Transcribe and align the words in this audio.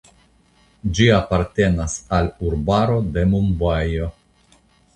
Ĝi 0.99 1.09
apartenas 1.17 1.99
al 2.19 2.31
urbaro 2.47 2.99
de 3.19 3.29
Mumbajo. 3.35 4.13